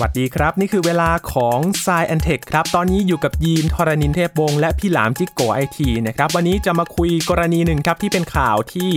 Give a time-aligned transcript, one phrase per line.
[0.00, 8.90] วัสดีครับ นี่คือเวลาของ s ซแอนเทคครับ ตอนนี้อยู่กับยีนทรณินเทพวงศ์และพี่หลามจิกโกไอทีนะครับ วันนี้จะมาคุยกรณีหนึ่งครับที่เป็นข่าวที่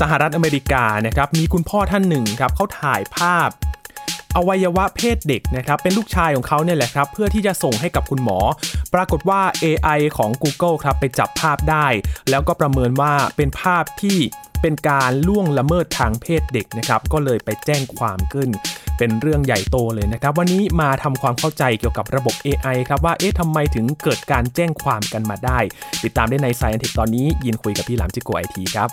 [0.00, 3.48] สหรัฐอเมริกานะครับ มีคุณพ่อท่านหนึ่งครับเขาถ่ายภาพ
[4.36, 8.38] อวัยวะเพศเด็กนะครับเป็นลูกชายของเขาเนี่ยแหละครับเพื่อที่จะส่งให้กับคุณหมอ
[8.94, 11.86] ปรากฏว่า AI ของ Google ครับไปจับภาพได้
[12.30, 14.18] แล้วก็ประเมินว่าเป็นภาพที่
[14.62, 18.50] เป็นการล่วงละเมิดทางเพศเด็กนะครับ ก็เลยไปแจ้งความขึ้น
[18.98, 25.58] เป็นเรื่องใหญ่โตเลยนะครับ วันนี้มาทำความเข้าใจเกี่ยวกับระบบ AI ครับว่าเอ๊ะทำไมถึงเกิดการแจ้งความกันมาได้
[26.04, 28.88] ติดตามได้ใน Science Tech ตอนนี้ยินคุยกับพี่หลามจิโกไอทีครับ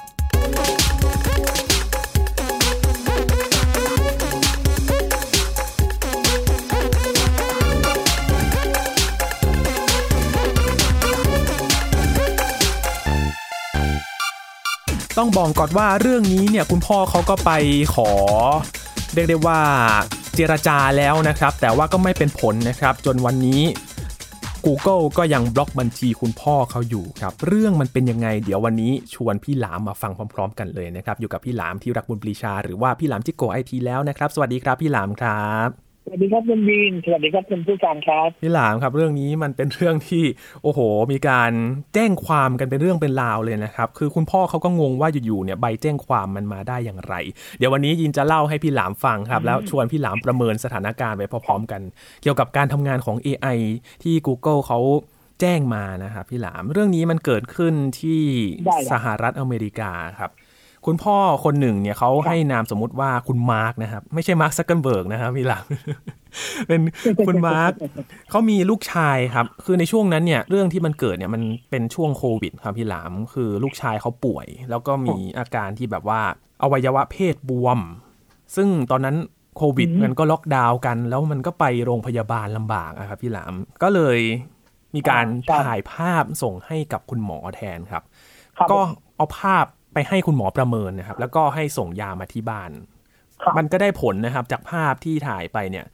[15.19, 17.51] ต้องบอกก่อนว่าเรื่องนี้เนี่ยคุณพ่อเขาก็ไป
[17.95, 18.09] ขอ
[19.13, 19.59] เรียกได้ว่า
[20.35, 23.61] เจรจาแล้วนะครับ แต่ว่าก็ไม่เป็นผลนะครับ จนวันนี้
[24.65, 40.23] Google ก็ยังบล็อกบัญชีคุณพ่อเขาอยู่ครับ เรื่องมันเป็นยังไง เดี๋ยววันนี้ชวนพี่หลามมาฟังพร้อม ๆ กันเลยนะครับ อยู่กับพี่หลามที่รักบุญปรีชา หรือว่าพี่หลามจิโกไอทีแล้วนะครับ สวัสดีครับพี่หลามครับ สวัสดีครับคุณวีนสวัสดีครับคุณผู้การครับพี่หลามครับเรื่องนี้มันเป็นเรื่องที่
[40.63, 40.79] โอ้โห
[41.11, 41.51] มีการ
[41.93, 47.13] แจ้งความกันเป็นเรื่องเป็นราวเลยนะครับ คือคุณพ่อเขาก็งงว่าอยู่ๆเนี่ยใบแจ้งความมันมาได้อย่างไร
[47.57, 51.81] เดี๋ยววันนี้ยินจะเล่าให้พี่หลามฟังครับ แล้วชวนพี่หลามประเมินสถานการณ์ไปพร้อมๆกัน
[52.21, 53.57] เกี่ยวกับการทำงานของ AI
[54.03, 54.79] ที่ Google เขา
[55.41, 58.21] แจ้งมานะครับพี่หลามเรื่องนี้มันเกิดขึ้นที่
[58.65, 60.31] ได้ครับสหรัฐอเมริกาครับ
[60.85, 65.65] คุณพ่อคนหนึ่งเนี่ยเขาให้นามสมมุติว่าคุณมาร์กนะครับ ไม่ใช่มาร์คซักเคอร์เบิร์กนะครับพี่หลาม
[66.67, 66.81] เป็น
[67.27, 67.71] คุณมาร์ก
[68.29, 76.21] เขามีลูกชายครับ คือในช่วงนั้นเนี่ยเรื่องที่มันเกิดเนี่ยมันเป็นช่วงโควิดครับพี่หลามคือลูกชายเขาป่วย แล้วก็มีอาการที่แบบว่า
[76.63, 77.79] อวัยวะเพศบวม
[78.55, 79.15] ซึ่งตอนนั้น
[79.57, 83.53] โควิดอืมมันก็ล็อกดาวน์กัน แล้วมันก็ไปโรงพยาบาลลำบากอะครับพี่หลาม
[83.83, 84.19] ก็เลย
[84.95, 85.25] มีการ
[85.65, 88.03] ถ่ายภาพส่งให้กับคุณหมอแทนครับ
[88.57, 88.79] ครับก็
[89.17, 92.71] เอาภาพ ไปให้คุณหมอประเมินนะครับ แล้วก็ให้ส่งยามาที่บ้าน
[93.41, 95.85] ครับมันก็ได้ผลนะครับ จากภาพที่ถ่ายไปเนี่ย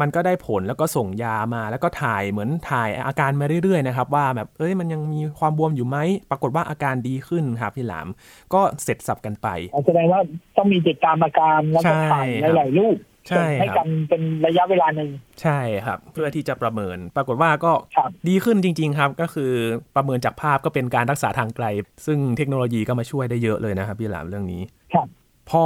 [0.00, 5.98] มันก็ได้ผลแล้วก็ส่งยามา แล้วก็ถ่ายเหมือนถ่ายอาการมาเรื่อยๆนะครับ ว่าแบบเอ้ยมันยังมีความบวมอยู่ไหม
[6.30, 8.08] ปรากฏว่าอาการดีขึ้นครับพี่หลาม
[8.54, 10.20] ก็เสร็จสับกันไปอ๋อแสดงว่า
[10.56, 12.96] ต้องมีติดตามอาการแล้วก็ถ่ายใช่ครับหลายๆรูป
[13.28, 15.10] ใช่ส่งให้ครับกันเป็นระยะเวลาหนึ่ง
[15.42, 19.50] ใช่ครับ เพื่อที่จะประเมิน ปรากฏว่าก็ครับดีขึ้นจริง ๆ ครับ ก็คือ
[19.96, 21.66] ประเมินจากภาพก็เป็นการรักษาทางไกล
[22.06, 24.62] ซึ่งเทคโนโลยีก็มาช่วยได้เยอะเลยนะครับพี่หลามเรื่องนี้
[24.94, 25.08] ครับ
[25.50, 25.64] พอ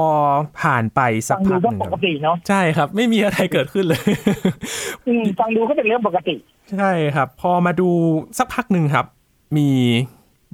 [0.62, 4.08] ผ่านไปสัฟักงดูพักก็หนึ่งปคกรับติเนาะใช่ครับ ไม่มีอะไรเกิดขึ้นเลย
[5.06, 6.34] อืมฟังดูก็เป็นเรื่องปกติ
[6.72, 7.88] ใช่ครับ พอมาดู
[8.38, 9.06] สักพักหนึ่งครับ
[9.56, 9.68] มี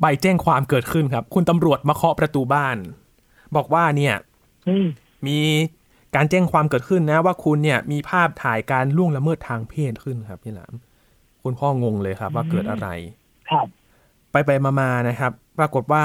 [0.00, 2.76] ใบแจ้งความเกิดขึ้นครับ คุณตำรวจมาเคาะประตูบ้าน
[3.56, 4.14] บอกว่าเนี่ย
[4.68, 4.86] อืม
[5.26, 5.38] มี
[6.16, 10.74] การแจ้งความเกิดขึ้นนะว่าคุณเนี่ยมีภาพถ่ายการล่วงละเมิดทางเพศขึ้นครับพี่หลาม
[11.42, 12.88] คุณพ่องงเลยครับ ว่าเกิดอะไร
[13.50, 13.66] ครับ
[14.30, 16.04] ไปไปมามาๆนะครับ ปรากฏว่า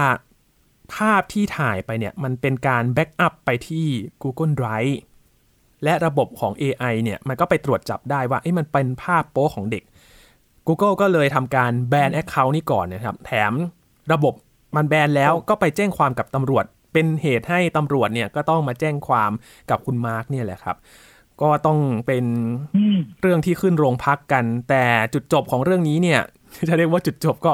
[0.96, 3.86] ภาพที่ถ่ายไปเนี่ย มันเป็นการ backup ไปที่
[4.24, 4.96] Google Drive
[5.84, 9.84] และระบบของ AI เนี่ย มันก็ไปตรวจจับได้ว่าเอ้ยมันเป็นภาพโป๊ของเด็ก
[10.68, 13.54] Google ก็เลยทำการแบน Account นี้ก่อนนะครับ แถม
[14.14, 14.34] ระบบ
[14.76, 19.32] มันแบนแล้วก็ไปแจ้งความกับตำรวจ เป็นเหตุให้ตำรวจเนี่ยก็ต้องมาแจ้งความ
[19.70, 20.78] กับคุณมาร์กเนี่ยแหละครับ
[21.42, 22.26] ก็ต้องเป็น
[22.76, 26.22] อืมเรื่องที่ขึ้นโรงพักกัน แต่จุดจบของเรื่องนี้เนี่ย
[26.68, 27.52] จะเรียกว่าจุดจบก็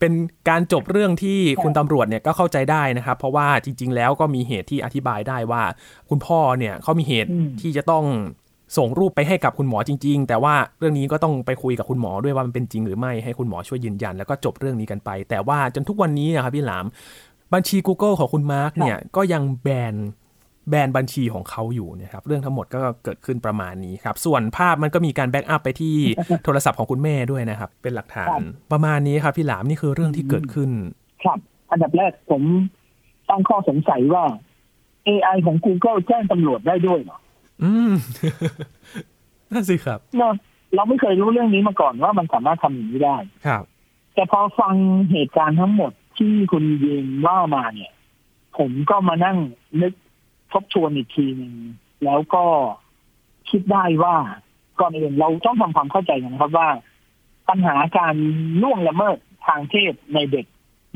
[0.00, 0.12] เป็น
[0.48, 5.62] การจบเรื่องที่คุณตำรวจเนี่ยก็เข้าใจได้นะครับ เพราะว่าจริง ๆ แล้วก็มีเหตุที่อธิบายได้ว่า
[6.10, 8.04] คุณพ่อเนี่ยเขามีเหตุอืมที่จะต้อง
[8.76, 16.86] ส่งรูปไปให้กับคุณหมอจริง ๆ แต่ว่าเรื่องนี้ก็ต้องไปคุยกับคุณหมอด้วยว่ามันเป็นจริงหรือไม่ให้คุณหมอช่วยยืนยัน แล้วก็จบเรื่องนี้กันไป แต่ว่าจนทุกวันนี้นะครับพี่หลาม
[17.54, 19.94] บัญชี Google ของคุณมาร์กเนี่ยก็ยังแบน
[20.70, 25.94] แบนบัญชีของเขาอยู่นะครับเรื่องทั้งหมดก็เกิดขึ้นประมาณนี้ครับ ส่วนภาพมันก็มีการแบ็กอัพไปที่
[26.44, 28.28] โทรศัพท์ของคุณแม่ด้วยนะครับ เป็นหลักฐาน
[28.72, 30.70] ประมาณนี้ครับ พี่หลามนี่คือเรื่องที่เกิดขึ้น
[31.22, 31.38] ครับ
[31.70, 32.42] อันดับแรกผม
[33.28, 34.24] ตั้งข้อสงสัยว่า
[35.08, 37.18] AI ของ Google แจ้งตำรวจได้ด้วยเหรอ
[37.62, 37.92] อืม
[39.52, 40.34] นั่นสิครับเนอะ
[40.74, 43.16] เราไม่เคยรู้เรื่องนี้มาก่อนว่ามันสามารถทำอย่างนี้ได้
[43.46, 43.62] ครับ
[44.14, 44.74] แต่พอฟัง
[45.10, 47.92] เหตุการณ์ทั้งหมด ที่คุณยินว่ามาเนี่ย
[48.58, 49.38] ผมก็มานั่ง
[49.82, 49.94] นึก
[50.52, 51.54] ทบทวนอีกทีหนึ่ง
[52.04, 52.44] แล้วก็
[53.50, 54.16] คิดได้ว่า
[54.80, 56.68] ก่อนอื่นเราต้องทำความเข้าใจกันนะครับว่า
[57.48, 58.14] ปัญหาการ
[58.62, 60.46] ล่วงละเมิดทางเพศในเด็ก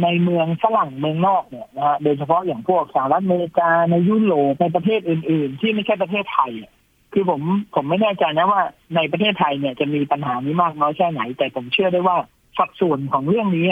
[0.03, 6.73] ในเมืองฝรั่งเมืองนอกเนี่ยนะฮะโดยเฉพาะอย่างพวกสหรัฐอเมริกาในยุโรปในประเทศอื่น ๆ ที่ไม่ใช่ประเทศไทยอะ
[7.13, 7.41] คือผม
[7.75, 8.63] ผมไม่แน่ใจนะว่า
[8.97, 12.17] ในประเทศไทยเนี่ยจะมีปัญหานี้มากน้อยแค่ไหน แต่ผมเชื่อได้ว่า
[12.59, 13.67] สัดส่วนของเรื่องนี้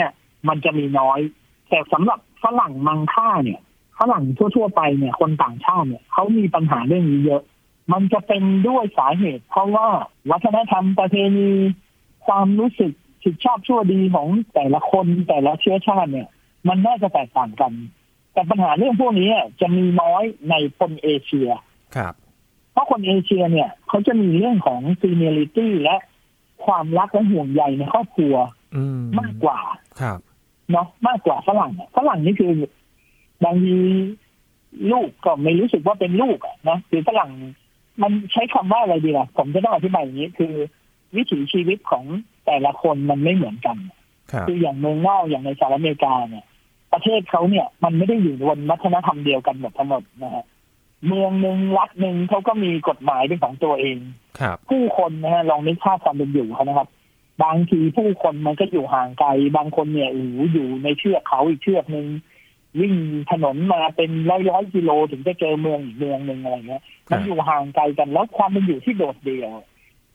[0.47, 1.19] มันจะมีน้อย
[1.69, 3.59] แต่สำหรับฝรั่งมังค่าเนี่ย
[3.99, 7.43] ฝรั่งทั่ว ๆ ไปเนี่ยคนต่างชาติเนี่ยเขามีปัญหาเรื่องนี้เยอะ
[7.93, 9.87] มันจะเป็นด้วยสาเหตุ เพราะว่า
[10.31, 11.51] วัฒนธรรมประเพณี
[12.25, 12.91] ความรู้สึก
[13.23, 16.27] ผิดชอบชั่วดีของแต่ละคนแต่ละเชื้อชาติเนี่ย
[16.67, 17.71] มันน่าจะแตกต่างกัน
[18.33, 19.29] แต่ปัญหาเรื่องพวกนี้
[19.61, 21.49] จะมีน้อยในคนเอเชีย
[21.95, 22.13] ครับ
[22.73, 25.95] เพราะคนเอเชียเนี่ยเขาจะมีเรื่องของซีเนียริตี้และ
[26.65, 28.35] ความรักและห่วงใยในครอบครัว
[28.75, 29.59] อืมมากกว่า
[30.01, 30.19] ครับ
[30.71, 32.53] เนาะมากกว่าฝรั่งอะฝรั่งนี่คือ
[33.45, 33.75] บางที
[34.91, 37.31] ลูกก็ไม่รู้สึกว่าเป็นลูกอะนะคือฝรั่ง
[38.01, 40.53] มันใช้คำว่าอะไรดีล่ะ ผมจะต้องอธิบายอย่างนี้ คือ
[41.15, 42.03] วิถีชีวิตของ
[42.45, 43.77] แต่ละคนมันไม่เหมือนกัน
[44.31, 46.45] ครับคืออย่างเมืองนอกอย่างในสหรัฐอเมริกาเนี่ย
[46.93, 50.45] ประเทศเขาเนี่ย มันไม่ได้อยู่บนวัฒนธรรมเดียวกันหมดทั้งหมดนะฮะ
[51.07, 53.97] เมืองหนึ่งรัฐหนึ่งเขาก็มีกฎหมายเป็นของตัวเอง
[54.39, 56.87] ครับ ผู้คนนะฮะลองนึกภาพความเป็นอยู่เขานะครับ
[57.43, 62.07] บางทีผู้คนมันก็อยู่ห่างไกล บางคนเนี่ยโอ้โหอยู่ในเชือกเขาอีกเชือกหนึ่ง
[62.79, 62.93] วิ่ง
[63.31, 69.51] ถนนมาเป็นร้อยร้อยๆกิโลถึงจะเจอเมืองอีกเมืองหนึ่งอะไรเงี้ย มันอยู่ห่างไกลกันแล้วความเป็นอยู่ที่โดดเดี่ยว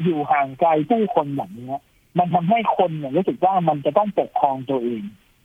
[0.03, 1.81] อยู่ห่างไกลผู้คนแบบเนี้ย
[2.19, 5.03] มันทำให้คนเนี่ยรู้สึกว่ามันจะต้องปกครองตัวเอง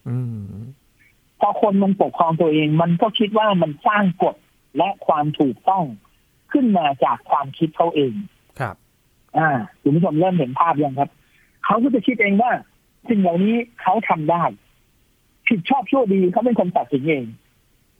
[0.10, 0.46] อืม
[1.40, 4.36] พอคนมันปกครองตัวเอง มันก็คิดว่ามันสร้างกฎ
[4.78, 5.84] และความถูกต้อง
[6.52, 8.14] ขึ้นมาจากความคิดเขาเอง
[8.60, 8.76] ครับ
[9.38, 9.50] อ่า
[9.82, 11.10] คุณผู้ชมเริ่มเห็นภาพยังครับ
[11.70, 12.52] เขาก็จะคิดเองว่า
[13.10, 14.44] สิ่งเหล่านี้เขาทำได้
[15.48, 17.26] ผิดชอบชั่วดีเขาเป็นคนตัดสินเอง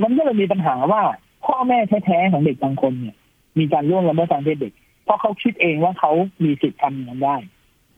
[0.04, 1.02] มันก็เลยมีปัญหาว่า
[1.46, 3.16] พ่อแม่แท้ๆของเด็กบางคนเนี่ย
[3.60, 4.74] มีการล่วงละเมิดทางเพศเด็ก
[5.04, 6.12] เพราะเขาคิดเองว่าเขา
[6.44, 7.38] มีสิทธิ์ทำอย่างนั้นได้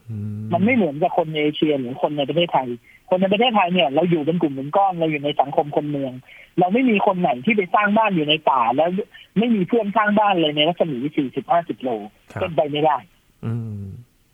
[0.09, 0.15] อื
[0.53, 2.67] มันไม่เหมือนกับคนในเอเชียหรือคนในประเทศไทย
[3.09, 6.11] คนในประเทศไทยเนี่ย เราอยู่เป็นกลุ่มเป็นก้อนเราอยู่ในสังคมคนเมือง
[6.59, 8.89] เราไม่มีคนไหนที่ไปสร้างบ้านอยู่ในป่า แล้ว
[9.37, 11.89] ไม่มีเพื่อนสร้างบ้านเลยในรัศมีสี่สิบห้าสิบโล
[12.33, 12.97] ครับเป็นไปไม่ได้
[13.45, 13.83] อืม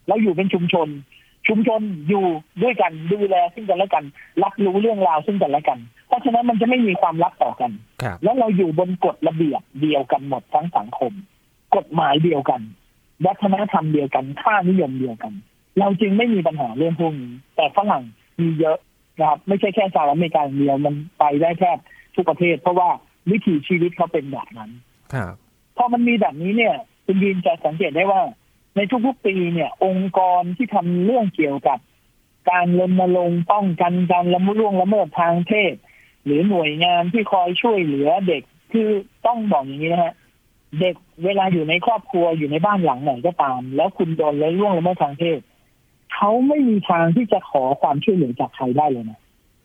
[0.07, 0.87] เราอยู่เป็นชุมชน
[1.47, 2.25] ชุมชนอยู่
[2.61, 4.03] ด้วยกันดูแลซึ่งกันและกัน
[4.43, 7.71] รับรู้เรื่องราวซึ่งกันและกัน เพราะฉะนั้นมันจะไม่มีความลับต่อกัน
[8.01, 11.11] ครับแล้วเราอยู่บนกฎระเบียบเดียวกันหมดทั้งสังคม
[11.75, 12.61] กฎหมายเดียวกัน
[13.25, 15.33] วัฒนธรรมเดียวกันค่านิยมเดียวกัน
[15.79, 18.03] เราจึงไม่มีปัญหาเรื่องพวกนี้แต่ฝรั่ง
[18.39, 18.77] มีเยอะ
[19.19, 21.77] นะครับไม่ใช่แค่สหรัฐอเมริกาอย่างเดียวมันไปได้แทบ
[22.15, 22.89] ทุกประเทศ เพราะว่า
[23.31, 24.71] วิถีชีวิตเขาเป็นแบบนั้น
[25.13, 25.33] ครับ
[25.77, 28.21] พอมันมีแบบนี้เนี่ยคุณยินจะสังเกตได้ว่า
[28.77, 31.79] ในทุกๆปีเนี่ย องค์กรที่ทำเรื่องเกี่ยวกับ
[32.49, 35.73] การรณรงค์ป้องกันการละมุล่วงละเมิดทางเพศ
[36.25, 38.89] หรือหน่วยงานที่คอยช่วยเหลือเด็กคือ
[39.25, 40.13] ต้องบอกอย่างนี้นะฮะ
[40.79, 45.39] เด็กเวลาอยู่ในครอบครัวอยู่ในบ้านหลังไหนก็ตาม แล้วคุณโดนละล่วงละเมิดทางเพศ
[46.13, 49.19] เขาไม่มีทางที่จะขอความช่วยเหลือจากใครได้เลยนะ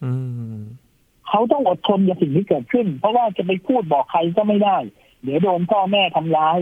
[0.05, 0.13] อื
[0.57, 0.61] ม
[1.29, 4.77] เขาต้องอดทนกับสิ่งที่เกิดขึ้น เพราะว่าจะไปพูดบอกใครก็ไม่ได้
[5.23, 6.59] เดี๋ยวโดนพ่อแม่ทำร้าย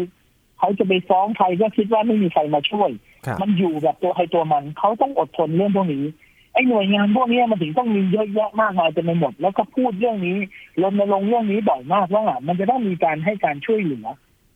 [0.60, 2.90] เขาจะไปฟ้องใครก็คิดว่าไม่มีใครมาช่วย
[3.26, 6.04] ครับมันอยู่แบบตัวใครตัวมันเขาต้องอดทนเรื่องพวกนี้
[6.54, 10.36] ไอ้หน่วยงานพวกนี้มันถึงต้องมีเยอะแยะมากมายเต็มไปหมด แล้วก็พูดเรื่องนี้
[10.82, 14.06] รณรงค์เรื่องนี้บ่อยมากว่ามันจะต้องมีการให้การช่วยเหลือ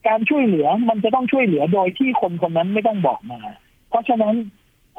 [0.08, 3.40] การช่วยเหลือมันจะต้องช่วยเหลือโดยที่คนคนนั้นไม่ต้องบอกมา
[3.88, 4.34] เพราะฉะนั้น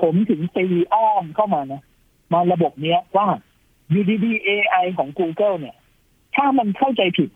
[0.02, 1.82] ผมถึงตีอ้อมเข้ามานะ
[2.34, 3.28] มาระบบเนี้ยว่า
[3.90, 5.76] อยู่ดีๆ AI ของ Google เนี่ย
[6.36, 7.30] ถ้ามันเข้าใจผิด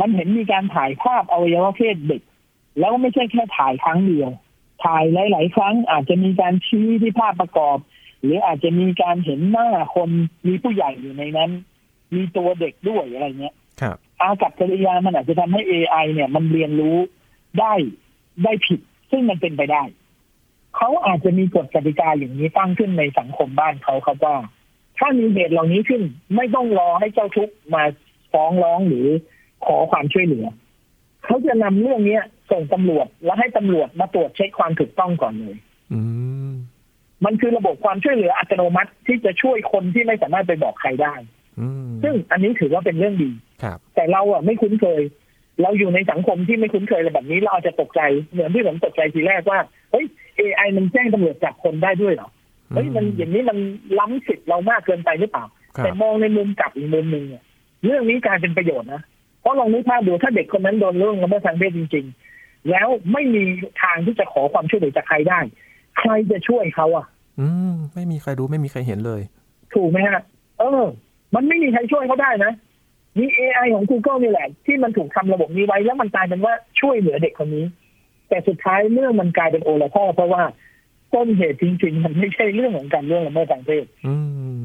[0.00, 2.22] มันเห็นมีการถ่ายภาพอวัยวะเพศเด็ก
[2.78, 4.30] แล้วไม่ใช่แค่ถ่ายครั้งเดียว
[4.84, 7.78] ถ่ายหลาย ๆ ครั้งอาจจะมีการชี้ที่ภาพประกอบ
[8.22, 10.10] หรืออาจจะมีการเห็นหน้าคน
[10.46, 11.50] มีผู้ใหญ่อยู่ในนั้น
[12.14, 16.96] มีตัวเด็กด้วยอะไรเงี้ยครับอากับกิริยามันอาจจะทำให้ AI เนี่ยมันเรียนรู้
[17.60, 17.74] ได้
[18.44, 18.80] ได้ผิด
[19.10, 19.82] ซึ่งมันเป็นไปได้
[20.76, 24.36] เขาอาจจะมีกฎกติกาอย่างนี้ตั้งขึ้นในสังคมบ้านเขาครับว่า
[24.98, 26.02] ถ้ามีเหตุเหล่านี้ขึ้น
[26.36, 27.82] ไม่ต้องรอให้เจ้าทุกข์มา
[28.32, 29.06] ฟ้องร้องหรือ
[29.66, 30.46] ขอความช่วยเหลือ
[31.24, 35.56] เขาจะนำเรื่องเนี้ย ส่งตำรวจแล้วให้ตำรวจมาตรวจเช็คความถูกต้องก่อนเลย
[35.92, 36.00] อื
[36.48, 36.50] ม
[37.24, 41.14] มันคือระบบความช่วยเหลืออัตโนมัติที่จะช่วยคนที่ไม่สามารถไปบอกใครได้
[41.60, 43.30] อืมซึ่งอันนี้ถือว่าเป็นเรื่องดี
[43.62, 45.02] ครับแต่เราอะไม่คุ้นเคย
[45.62, 48.00] เราอยู่ในสังคมที่ไม่คุ้นเคยอะไรแบบนี้เราอาจจะตกใจ
[48.32, 49.58] เหมือนที่ผมตกใจทีแรกว่า
[49.92, 50.06] เฮ้ย
[50.38, 52.28] AI มันแจ้งตำรวจจับคนได้ด้วยเหรอ
[52.74, 53.58] เฮ้ยมันอย่างนี้มัน
[53.98, 55.44] ล้ำสิทธิ์เรามากเกินไปหรือเปล่า
[55.76, 57.42] ครับแต่มองในมุมกลับอีกมุมหนึ่งเนี่ย
[57.84, 59.02] เรื่องนี้กลายเป็นประโยชน์นะ
[59.40, 62.27] เพราะลองนึกภาพดูถ้าเด็กคนนั้นโดนเรื่องละเมิดทางเพศจริง ๆ
[62.70, 63.42] แล้วไม่มี
[63.82, 65.40] ทางที่จะขอความช่วยเหลือจากใครได้
[65.98, 67.06] ใครจะช่วยเขาอะ
[67.40, 69.20] อืม ไม่มีใครรู้ไม่มีใครเห็นเลย
[69.74, 70.20] ถูกไหมฮะ
[70.58, 70.84] เออ
[71.34, 72.52] มันไม่มีใครช่วยเขาได้นะ
[73.18, 77.64] มี AI ของ Google นี่แหละ ที่มันถูกทำระบบนี้ไว้ แล้วมันกลายเป็นว่าช่วยเหลือเด็กคนนี้
[78.28, 80.42] แต่สุดท้ายเรื่องมันกลายเป็นโอละพ่อเพราะว่า
[81.14, 84.14] ต้นเหตุจริงๆมันไม่ใช่เรื่องของการเรื่องละเมิดทางเพศอื
[84.58, 84.60] ม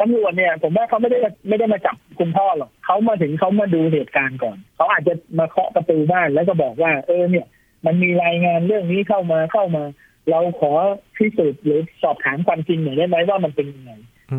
[0.00, 7.46] ตำรวจเนี่ย ผมว่าเขาไม่ได้ไม่ได้มาจับคุณพ่อหรอกเขามาถึงเขามาดูเหตุการณ์ก่อน เขาอาจจะมาเคาะประตูบ้านแล้วก็บอกว่า เออเนี่ย
[7.86, 9.84] มันมีรายงานเรื่องนี้เข้ามาเข้ามา
[10.30, 10.72] เราขอ
[11.16, 13.92] พิสูจน์หรือสอบถามความจริงหน่อยได้ไหมว่ามันเป็นยังไง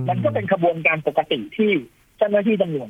[0.09, 1.71] มันก็เป็นขบวนการปกติที่
[2.17, 2.89] เจ้าหน้าที่ตำรวจ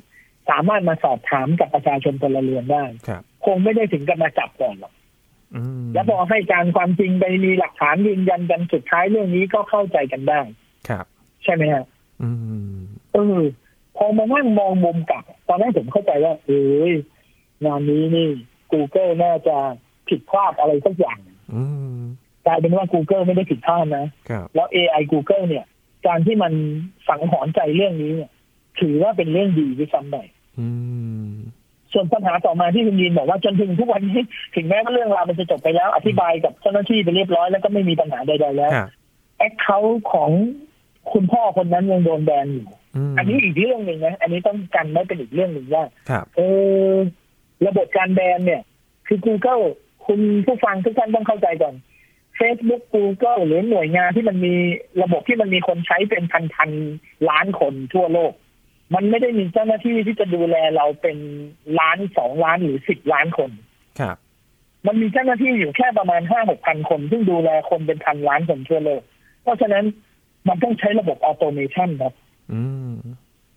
[0.50, 4.93] สามารถมาสอบถามกับประชาชนพลเรือนได้ครับคงไม่ได้ถึงกับมาจับก่อนหรอก
[5.55, 10.41] อืมแล้วพอให้การความจริงไปมีหลักฐานยืนยันกันสุดท้ายเรื่องนี้ก็เข้าใจกันได้
[10.89, 11.05] ครับ
[11.43, 11.86] ใช่ไหมฮะ
[12.21, 12.29] อื
[12.75, 12.77] ม
[13.13, 13.41] เออ
[13.97, 16.93] พอมานั่งมองมุมกลับ ตอนแรกผมเข้าใจว่า เอ้ย
[17.65, 18.27] งานนี้นี่
[18.71, 19.57] Google น่าจะ
[20.09, 21.19] ผิดพลาดอะไรสักอย่าง
[21.53, 21.63] อื
[21.97, 22.01] ม
[22.45, 25.65] กลายเป็นว่า Google ไม่ได้ผิดพลาดนะครับแล้ว AI Google เนี่ย
[26.07, 26.53] การที่มัน
[27.07, 28.31] สังหรณ์ใจเรื่องนี้เนี่ย
[28.79, 30.17] ถือว่าเป็นเรื่องดีด้วยซ้ำไป
[30.59, 30.67] อื
[31.29, 31.33] ม
[31.93, 34.21] ส่วนปัญหาต่อมาที่คุณยินบอกว่าจนถึงทุกวันนี้
[34.55, 38.89] ถึงแม้ว่าเรื่องราวมันจะจบไปแล้ว อธิบายกับเจ้าหน้าที่ไปเรียบร้อยแล้วก็ไม่มีปัญหาใดๆแล้วครับ
[39.38, 40.31] แอคเคาท์ของ
[41.14, 42.68] คุณพ่อคนนั้นยังโดนแบนอยู่
[43.12, 46.42] มอันนี้อีกเรื่องหนึ่งนะ อันนี้ต้องกันไว้เป็นอีกเรื่องหนึ่งว่าครับเอ
[46.92, 46.94] อ
[47.68, 48.62] ระบบการแบนเนี่ย
[49.08, 49.64] คือ Google
[50.06, 51.76] คุณผู้ฟังทุกท่านต้องเข้าใจก่อน
[52.40, 54.56] Facebook Google หรือหน่วยงานที่มันมี
[55.04, 56.24] ระบบที่มันมีคนใช้เป็น
[56.56, 58.34] พันๆล้านคนทั่วโลก
[58.96, 61.18] มันไม่ได้มีเจ้าหน้าที่ที่จะดูแลเราเป็น
[61.80, 63.52] ล้านสองล้านหรือสิบล้านคน
[64.00, 64.18] ครับ
[64.88, 69.02] มันมีเจ้าหน้าที่อยู่แค่ประมาณห้าหกพันคน ซึ่งดูแลคนเป็นพันล้านคนทั่วโลก
[69.44, 69.86] เพราะฉะนั้น
[70.50, 72.13] มันต้องใช้ระบบ automation ครับ
[72.51, 72.94] อืม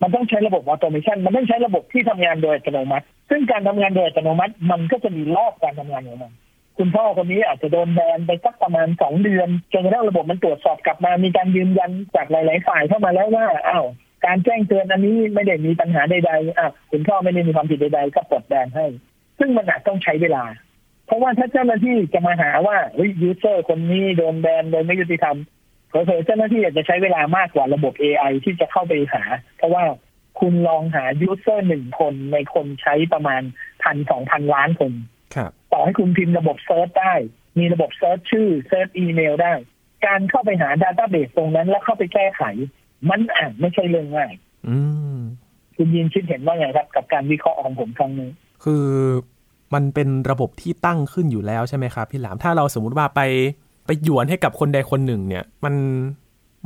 [0.02, 6.32] มันต้องใช้ระบบ automation มันต้องใช้ระบบที่ทำงานโดยอัตโนมัติ ซึ่งการทำงานโดยอัตโนมัติ มันก็จะมีรอบการทำงานของมัน
[6.78, 13.87] คุณพ่อคนนี้อาจจะโดนแบนไปสักประมาณสองเดือนจนกระทั่งระบบมันตรวจสอบกลับมา มีการยืนยันจากหลาย ๆ ฝ่ายเข้ามาแล้วว่าอ้าว
[14.26, 18.87] การแจ้งเตือนอันนี้ไม่ได้มีปัญหาใดๆอะคุณพ่อไม่ได้มีความผิดใด ๆ ก็ปลดแบนให้
[19.38, 20.44] ซึ่งมันอาจต้องใช้เวลา
[21.06, 25.37] เพราะว่าถ้าเจ้าหน้าที่จะมาหาว่าเฮ้ย user คนนี้โดนแบนโดยไม่ยุติธรรม
[25.90, 29.23] เผลอๆเจ้าหน้าที่อาจจะใช้เวลามากกว่าระบบ AI ที่จะเข้าไปหา
[29.56, 29.85] เพราะว่า
[30.40, 33.42] คุณลองหา user หนึ่งคนในคนใช้ประมาณ
[33.82, 34.92] พันสองพันล้านคน
[35.35, 37.14] ครับต่อให้คุณพิมพ์ระบบ search ได้
[37.59, 39.52] มีระบบ search ชื่อ search อีเมลได้
[40.06, 42.42] การเข้าไปหา database ตรงนั้น แล้วเข้าไปแก้ไข
[43.11, 44.32] มันอาจไม่ใช่เรื่องง่าย
[44.68, 44.76] อื
[45.16, 45.18] ม
[45.76, 48.30] คุณยินคิดเห็นว่าไงครับ กับการวิเคราะห์ของผมครั้งนี้
[48.64, 48.85] คือ
[49.75, 53.20] มันเป็นระบบที่ตั้งขึ้นอยู่แล้วใช่ไหมครับ พี่หลามถ้าเราสมมุติว่าไป
[53.87, 55.75] ไปหยวนให้กับคนใดคนหนึ่ง เนี่ย มัน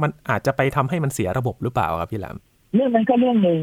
[0.02, 2.36] มันอาจจะไปทำให้มันเสียระบบหรือเปล่าครับพี่หลาม
[2.74, 3.60] เรื่องนั้นก็เรื่องหนึ่ง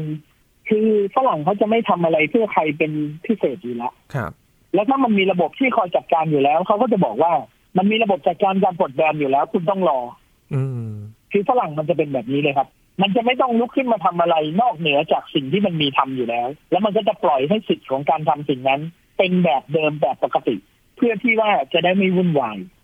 [0.68, 2.92] คือฝรั่งเขาจะไม่ทำอะไรเพื่อใครเป็น
[3.26, 4.30] พิเศษอยู่แล้วครับ
[4.74, 7.32] แล้วถ้ามันมีระบบที่คอยจัดการอยู่แล้วเขาก็จะบอกว่า
[7.78, 9.98] มันมีระบบจัดการการปลดแบนอยู่แล้ว คุณต้องรอ
[10.54, 10.90] อืม
[11.32, 12.68] คือฝรั่งมันจะเป็นแบบนี้เลยครับ
[13.02, 18.80] มันจะไม่ต้องลุกขึ้นมาทำอะไรนอกเหนือจากสิ่งที่มันมีทำอยู่แล้ว แล้วมันก็จะปล่อยให้สิทธิ์ของการทำสิ่งนั้น
[19.18, 20.56] เป็นแบบเดิมแบบปกติ
[20.96, 22.81] เพื่อที่ว่าจะได้ไม่วุ่นวายอืม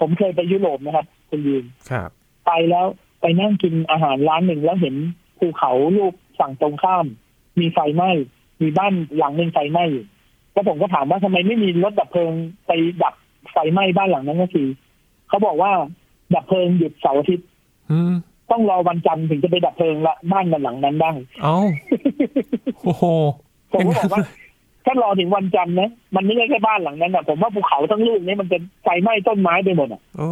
[0.00, 2.10] ผมเคยไปยุโรปนะครับ คุณยืนครับ
[2.46, 2.86] ไปแล้ว
[3.20, 4.94] ไปนั่งกินอาหารร้านหนึ่งแล้วเห็น
[5.38, 7.06] ภูเขาลูกฝั่งตรงข้าม
[7.60, 8.10] มีไฟไหม้
[8.62, 10.04] มีบ้านหลังหนึ่งไฟไหม้อยู่
[10.52, 12.32] แล้วผมก็ถามว่าทำไมไม่มีรถดับเพลิง
[12.66, 13.14] ไปดับ
[13.52, 14.68] ไฟไหม้บ้านหลังนั้นก็คือ
[15.28, 15.72] เขาบอกว่า
[16.34, 17.46] ดับเพลิงหยุดเสาร์อาทิตย์
[17.90, 18.12] อืม
[18.50, 21.12] ต้องรอวันจันทร์ถึงจะไปดับเพลิงละบ้านมันหลังนั้นได้
[21.42, 21.58] เอ้า
[22.84, 23.04] โอ้โห
[23.72, 24.20] ผมก็บอกว่า
[24.84, 30.28] ถ้ารอถึงวันจันทร์นะมันไม่ใช่แค่บ้านหลังนั้นอะผมว่าภูเขาทั้งลูกนี้มันเป็นไฟไหม้ต้นไม้ไปหมดอะโอ้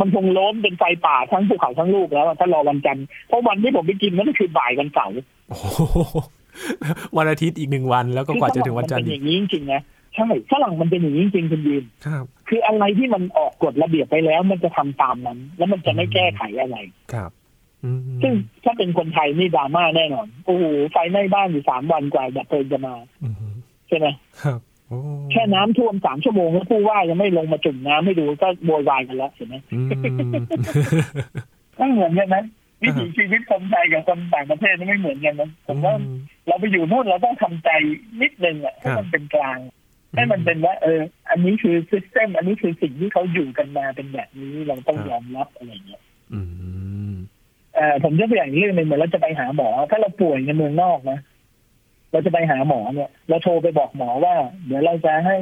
[0.00, 5.78] มันคงล้มเป็นไฟป่าทั้งภูเขาทั้งลูกแล้วอะถ้ารอวันจันทร์เพราะวันที่ผมไปกินนั่นก็คือบ่ายวันเสาร์โอ้โห
[7.16, 9.80] วันอาทิตย์อีกหนึ่งวันแล้วก็กว่าจะถึงวันจันทร์คือฝอีรั่งมันเป็นอย่างนี้จริงๆนะ
[10.14, 16.76] ใช่ฝรั่งมันเป็นอย่างนี้จริงๆคุณยืนครับ คืออะไรที่มันออกกฎระเบียบไปแล้ว มันจะทำตามนั้น แล้วมันจะไม่แก้ไขอะไร
[17.12, 17.30] ครับ
[17.84, 23.34] อืมซึ่งถ้าเป็นคนไทยนี่ดราม่าแน่นอน โอ้โหไฟไหม้บ้านอยู่สามวันกว่าดับเพลิงจะมาอืม
[23.88, 24.06] ใช่ไหม
[24.42, 24.98] ครับโอ้
[25.32, 29.88] แค่น้ำท่วมสามชั่วโมงแล้วผู้ว่ายังไม่ลงมาจุ่มน้ำให้ดูก็โวยวายกันแล้วเห็นไหมอืม
[31.76, 32.44] ไม่เหมือนกันนะ
[32.82, 35.94] วิถีชีวิตคนไทยกับคนต่างประเทศนี่ไม่เหมือนกันนะผมว่า
[36.46, 37.70] เราไปอยู่นู่นเราต้องทำใจ
[38.22, 39.58] นิดนึงอะให้มันเป็นกลาง
[40.16, 41.00] ให้มันเป็นว่าเออ
[41.30, 46.40] อันนี้คือซิสเต็มอันนี้คือสิ่งที่เขาอยู่กันมาเป็นแบบนี้เราต้องยอมรับอะไรเงี้ยอื
[47.10, 47.12] ม
[47.74, 51.18] เออผมยกตัวอย่างอีกเรื่องหนึ่งเหมือนเราจะไปหาหมอ ถ้าเราป่วยในเมืองนอกนะ
[52.14, 54.34] เราจะไปหาหมอเนี่ย เราโทรไปบอกหมอว่า
[54.66, 55.36] เดี๋ยวเราจะให้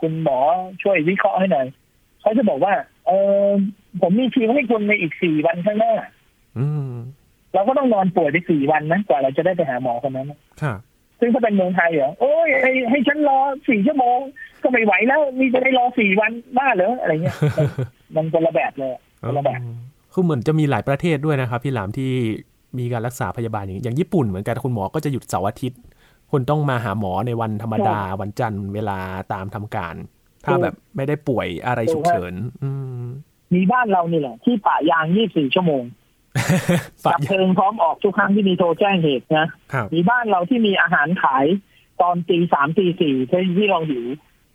[0.00, 0.38] คุณหมอ
[0.82, 1.66] ช่วยวิเคราะห์ให้หน่อย
[2.22, 2.72] เขาจะบอกว่า
[3.06, 3.10] เอ
[3.42, 3.46] อ
[4.00, 5.94] ผมมีคิวให้คุณในอีกสี่วันข้างหน้า
[6.58, 6.92] อืม
[7.54, 10.78] เราก็ต้องนอนป่วยไปสี่วันนะกว่าเราจะได้ไปหาหมอคนนั้นนะครับ
[11.20, 13.38] ซึ่งถ้าเป็นเมืองไทยเหรอโอ้ยให้ให้ฉันรอ
[13.68, 14.18] สี่ชั่วโมง
[14.62, 17.36] ก็ไม่ไหวแล้วมีจะได้รอสี่วันบ้าเหรออะไรเงี้ย
[18.14, 18.92] มันคนละแบบเลย
[19.28, 19.60] คนละแบบ
[20.12, 22.10] คือเหมือนจะมีหลายประเทศด้วยนะครับ พี่หลามที่
[22.78, 25.80] มีการรักษาพยาบาลอย่างอย่างญี่ปุ่นเหมือนกันคุณหมอก็จะหยุดเสาร์อาทิตย์
[26.30, 28.98] คุณต้องมาหาหมอในวันธรรมดาวันจันทร์เวลา
[29.32, 29.94] ตามทำการ
[30.44, 32.70] ถ้าแบบไม่ได้ป่วยอะไรฉุกเฉิน อื
[33.00, 33.04] ม
[33.54, 35.82] มีบ้านเรานี่แหละ ที่ป่ายางยี่สี่ชั่วโมง
[37.04, 41.46] ฝากดับเพลิงพร้อมออกทุกครั้งที่มีโทรแจ้งเหตุนะครับมีบ้านเราที่มีอาหารขาย
[42.00, 43.14] ตอนตีสามตีสี่
[43.58, 44.06] ที่เราหิว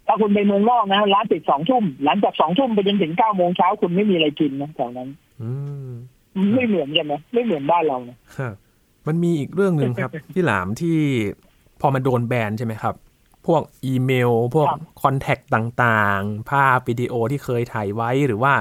[0.08, 5.10] ถ้าคุณไปเมืองนอกนะ ร้านปิดสองทุ่ม หลังจากสองทุ่มไปจนถึงเก้าโมงเช้าคุณไม่มีอะไรกินนะแถวนั้น
[5.42, 5.52] อื
[5.88, 5.90] ม
[6.56, 8.54] ไม่เหมือนกันนะไม่เหมือนบ้านเรานะครับ
[9.08, 10.98] มันมีอีกเรื่องหนึ่งครับ พี่หลามที่
[11.82, 12.96] พอมันโดนแบนใช่ไหมครับ
[13.46, 14.68] พวกอีเมล พวก
[15.02, 18.54] คอนแทคต่างๆ ภาพวิดีโอที่เคยถ่ายไว้หรือว่า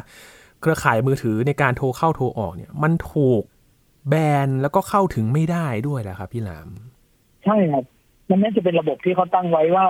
[0.61, 3.43] เครือข่ายมือถือในการโทรเข้าโทรออกเนี่ย มันถูก
[4.09, 4.15] แบ
[4.47, 6.69] นแล้วก็เข้าถึงไม่ได้ด้วยแหละครับพี่หลาม
[7.45, 7.85] ใช่ครับ
[8.31, 9.87] มันน่าจะเป็นระบบที่เขาตั้งไว้ว่า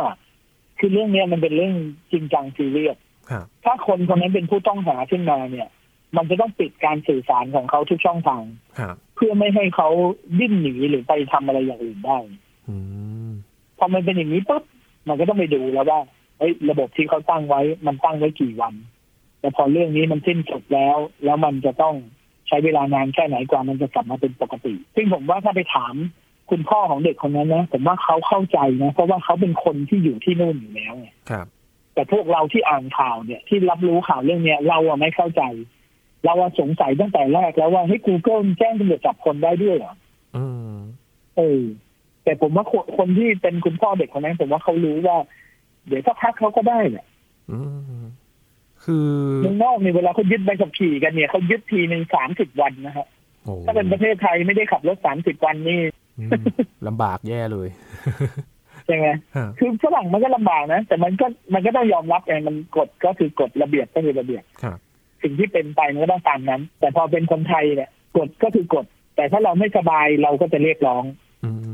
[0.78, 1.74] คือเรื่องเนี้ยมันเป็นเรื่อง
[2.12, 2.96] จริงจังซีเรียส
[3.30, 5.68] ครับถ้าคนคนนั้นเป็นผู้ต้องหาขึ้นมาเนี่ย
[6.16, 8.42] มันจะต้องปิดการสื่อสารของเขาทุกช่องทาง
[8.78, 9.88] ครับเพื่อไม่ให้เขา
[10.38, 12.43] ดิ้นหนีหรือไปทำอะไรอย่างอื่นได้อืม
[13.78, 14.62] พอมันเป็นอย่างนี้ปุ๊บ
[15.08, 16.00] มันก็ต้องไปดูแล้วว่า
[16.38, 18.74] เอ้ยระบบที่เขาตั้งไว้ มันตั้งไว้กี่วัน
[19.40, 21.94] แต่พอเรื่องนี้มันสิ้นสุดแล้ว แล้วมันจะต้อง
[22.48, 25.94] ใช้เวลานานแค่ไหนกว่ามันจะกลับมาเป็นปกติ ซึ่งผมว่าถ้าไปถาม
[26.50, 31.46] คุณพ่อของเด็กคนนั้นนะผมว่าเขาเข้าใจนะ เพราะว่าเขาเป็นคนที่อยู่ที่นู่นอยู่แล้วไงครับ
[31.94, 35.42] แต่พวกเราที่อ่านข่าวเนี่ย ที่รับรู้ข่าวเรื่องเนี้ย เราอะไม่เข้าใจ
[36.24, 39.94] เราอะสงสัยตั้งแต่แรกแล้วว่าเฮ้ย Google แจ้งตำรวจจับคนได้ด้วยเหรอ
[40.36, 40.44] อื
[40.74, 40.76] ม
[41.36, 41.62] เออ
[42.24, 45.16] แต่ผมว่าคนคนที่เป็นคุณพ่อเด็กคนนั้นผมว่าเขารู้ว่า
[45.86, 47.06] เดี๋ยวสักพักเขาก็ได้แหละ
[47.50, 47.58] อื
[48.00, 48.04] ม
[48.84, 49.08] คือ
[49.42, 53.06] เมืองนอกเนี่ยเวลาเขายึดใบขับขี่กันเนี่ยเขายึดทีหนึ่งสามสิบวันนะฮะ
[53.44, 55.80] โอ้ถ้าเป็นประเทศไทยไม่ได้ขับรถสามสิบวันนี่
[56.18, 56.30] อืม
[56.86, 57.68] ลำบากแย่เลย
[58.86, 59.18] ใช่ไหมฮะ
[59.58, 64.78] คือฝรั่งมันก็ลำบากนะ แต่มันก็มันก็ต้องยอมรับไงมันกฎก็คือกฎระเบียบก็คือระเบียบครับ
[65.22, 71.04] สิ่งที่เป็นไปมันก็ต้องตามนั้น แต่พอเป็นคนไทยเนี่ยกฎก็คือกฎแต่ถ้าเราไม่สบายเราก็จะเรียกร้อง
[71.44, 71.50] อื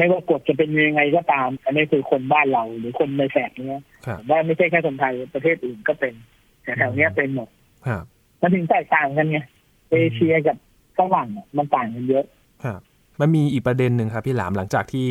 [0.00, 6.14] ไม่ว่ากฎจะเป็นยังไงก็ตาม อันนี้คือคนบ้านเราหรือคนในแถบเนี้ยครับผมว่าไม่ใช่แค่คนไทยประเทศอื่นก็เป็น
[6.62, 7.48] แต่แถวเนี้ยเป็นหมด
[7.86, 8.04] ครับ
[8.40, 9.38] มันถึงแตกต่างกันไง
[9.90, 10.56] เอเชียกับ
[10.98, 12.24] ฝรั่งอะมันต่างกันเยอะ
[12.64, 12.80] ครับ
[13.20, 15.08] มันมีอีกประเด็นหนึ่งครับพี่หลามหลังจากที่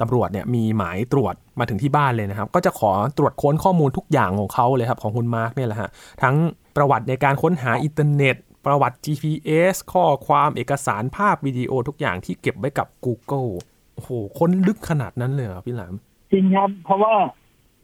[0.00, 5.90] ตำรวจเนี่ยมีหมายตรวจมาถึงที่บ้านเลยนะครับ ก็จะขอตรวจค้นข้อมูลทุกอย่างของเขาเลยครับของคุณมาร์กเนี่ยแหละฮะ
[6.22, 6.36] ทั้ง
[6.76, 13.50] ประวัติในการค้นหาอินเทอร์เน็ต ประวัติ GPS ข้อความเอกสารภาพวิดีโอทุกอย่างที่เก็บไว้กับ Google
[13.96, 15.94] โอ้โหค้นลึกขนาดนั้นเลยเหรอพี่หลาม
[16.32, 17.14] จริงครับ เพราะว่า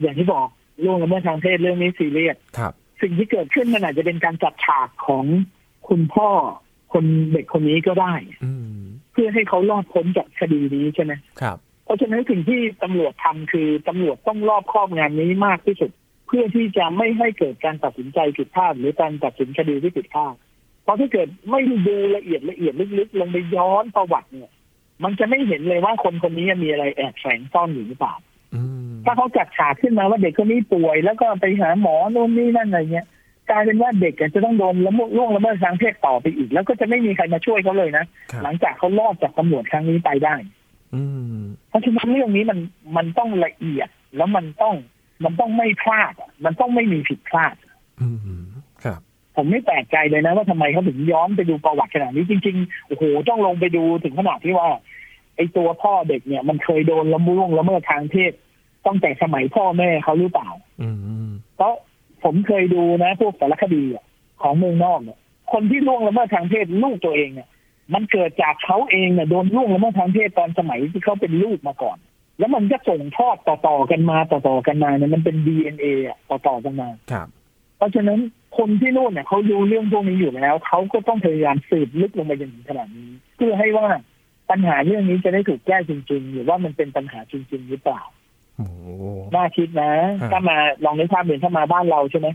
[0.01, 0.47] อย่างที่บอก
[0.85, 5.25] ล่วงละเมิดทางเพศเรื่องนี้ซีเรียสครับ สิ่งที่เกิดขึ้นมันอาจจะเป็นการจัดฉากของ
[5.89, 6.29] คุณพ่อ
[6.93, 15.91] คนเด็กคนนี้ก็ได้ อืมเพื่อให้เขารอดพ้นจากคดีนี้ใช่ไหมครับ เพราะฉะนั้นสิ่งที่ตำรวจทำคือตำรวจต้องรอบครอบงานนี้มากที่สุด
[16.27, 20.35] เพื่อที่จะไม่ให้เกิดการตัดสินใจผิดพลาดหรือการตัดสินคดีที่ผิดพลาด
[20.83, 24.51] เพราะถ้าเกิดไม่ดูละเอียดละเอียดลึกๆ ลงไปย้อนประวัติเนี่ย
[25.05, 28.15] มันจะไม่เห็นเลยว่าคนคนนี้มีอะไรแอบแฝงซ่อนอยู่หรือเปล่า
[28.55, 33.07] อืมถ้าเขาจัดฉากขึ้นมาว่าเด็กคนนี้ป่วยแล้วก็ไปหาหมอโน่นนี่นั่นอะไรเงี้ย
[33.51, 40.35] กลายเป็นว่าเด็กอะจะต้องโดนละเมิดล่วงละเมิดทางเพศต่อไปอีก แล้วก็จะไม่มีใครมาช่วยเขาเลยนะครับหลังจากเขารอดจากตำรวจครั้งนี้ไปได้
[40.95, 41.03] อื
[41.37, 41.39] ม
[41.69, 42.59] เพราะฉะนั้นเรื่องนี้มัน
[42.97, 44.75] มันต้องละเอียดแล้วมันต้อง
[45.25, 47.55] มันต้องไม่พลาดอะมันต้องไม่มีผิดพลาด
[48.01, 48.09] อื
[48.43, 48.45] ม
[48.85, 49.01] ครับ
[49.37, 54.81] ผมไม่แปลกใจเลยนะว่าทำไมเขาถึงย้อนไปดูประวัติขนาดนี้จริงๆโอ้โหต้องลงไปดูถึงขนาดที่ว่าไอ้
[55.57, 58.33] ตัวพ่อเด็กเนี่ย มันเคยโดนละมุล่วงละเมิดทางเพศ
[58.87, 60.49] ตั้งแต่สมัยพ่อแม่เขาหรือเปล่า
[60.83, 60.89] อื
[61.29, 61.75] มเพราะ
[62.25, 64.05] ผมเคยดูนะ พวกสารคดีอะ
[64.43, 65.19] ของเมืองนอกเนี่ย
[65.53, 67.49] คนที่ล่วงละเมิดทางเพศลูกตัวเองเนี่ย
[67.95, 71.99] มันเกิดจากเขาเองเนี่ยโดนล่วงละเมิดทางเพศตอนสมัยที่เขาเป็นลูกมาก่อน
[72.39, 77.29] แล้วมันก็ส่งทอดต่อๆกันมาต่อๆกันมาเนี่ยมันเป็น DNA อะต่อๆกันมาครับ
[77.77, 78.19] เพราะฉะนั้น
[78.59, 83.89] คนที่นู่นเนี่ยเขารู้เรื่องพวกนี้อยู่แล้วเขาก็ต้องพยายามสืบลึกลงไปจนถึงขนาดนี้ เพื่อให้ว่า
[84.53, 88.01] ปัญหาเรื่องนี้จะได้ถูกแก้จริง ๆ หรือว่ามันเป็นปัญหาจริง ๆ หรือเปล่า
[88.57, 88.81] โอ้โห
[89.35, 92.29] น่าคิดนะครับถ้ามาลองนึกภาพเห็นถ้ามาบ้านเราใช่ไหม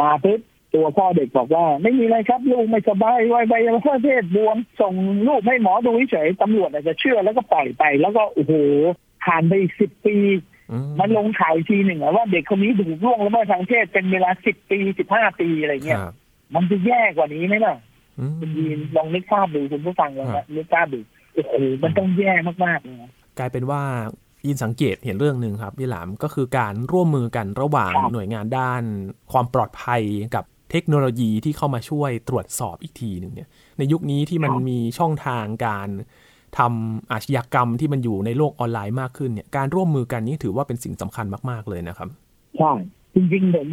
[0.00, 0.40] มาปุ๊บ
[0.74, 4.94] ตัวพ่อเด็กบอกว่า ไม่มีอะไรครับ ลูกไม่สบายวัยใบประเภทบวมส่ง
[5.28, 8.52] ลูกให้หมอดูเฉยๆตำรวจอาจจะเชื่อแล้วก็ปล่อยไป แล้วก็โอ้โห
[9.24, 10.16] ผ่านไปอีกสิบปี
[10.72, 16.14] อืมันลงข่าวอีกทีหนึ่งอะว่าเด็กคนนี้ถูกล่วงละเมิดทางเพศเป็นเวลาสิบปีสิบห้าปีอะไรเงี้ยครับ
[16.54, 17.74] มันจะแย่กว่านี้ไหมล่ะ
[18.18, 21.00] อืมคุณยีนลองนึกภาพดูคุณผู้ฟังลองครับนึกภาพดู
[21.34, 22.32] โอ้โหมันต้องแย่
[22.64, 23.82] มากๆเลยนะกลายเป็นว่า
[24.46, 28.82] ยินสังเกตเห็นเรื่องหนึ่งครับพี่หลามก็คือการร่วมมือกันระหว่างครับหน่วยงานด้าน
[29.32, 30.02] ความปลอดภัย
[30.36, 35.88] กับเทคโนโลยีที่เข้ามาช่วยตรวจสอบอีกทีหนึ่งเนี่ย ในยุคนี้ที่มันมีช่องทางการ
[36.58, 42.08] ทำอาชญากรรมที่มันอยู่ในโลกออนไลน์มากขึ้นเนี่ยการร่วมมือกันนี่ถือว่าเป็นสิ่งสำคัญมากๆเลยนะครับ
[42.58, 42.72] ใช่
[43.14, 43.68] จริงๆผม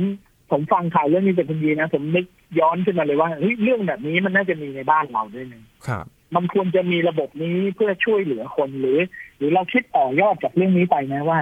[0.51, 2.25] ผมฟังข่าวเรื่องนี้จากคุณยีนะผมนึก
[2.59, 8.99] ย้อนขึ้นมาเลยว่าเฮ้ยเรื่องแบบนี้มันน่าจะมีในบ้านเราด้วยนะครับ มันควรจะมีระบบนี้เพื่อช่วยเหลือคนหรือ
[9.37, 11.39] หรือเราคิดต่อยอดจากเรื่องนี้ไปนะว่า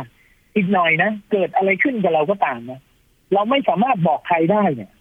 [0.56, 2.80] อีกหน่อยนะเกิดอะไรขึ้นกับเราก็ตามนะ
[3.34, 4.92] เราไม่สามารถบอกใครได้เนี่ย